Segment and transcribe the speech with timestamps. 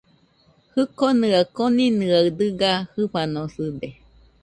[0.73, 3.87] Jikonɨa koninɨaɨ dɨga jɨfanosɨde